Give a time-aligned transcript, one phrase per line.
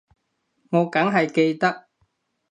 [0.71, 1.85] 我梗係記得